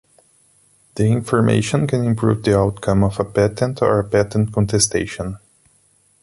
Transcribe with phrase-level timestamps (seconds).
[0.95, 5.37] The information can improve the outcome of a patent or a patent contestation.